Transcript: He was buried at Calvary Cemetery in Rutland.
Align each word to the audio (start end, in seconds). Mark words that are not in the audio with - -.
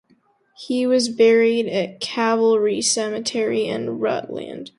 He 0.57 0.87
was 0.87 1.09
buried 1.09 1.67
at 1.67 1.99
Calvary 1.99 2.81
Cemetery 2.81 3.67
in 3.67 3.99
Rutland. 3.99 4.69